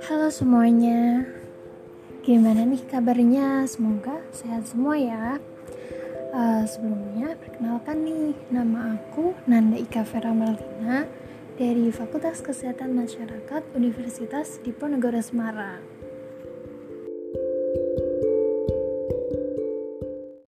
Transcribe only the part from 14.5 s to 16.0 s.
Diponegoro Semarang.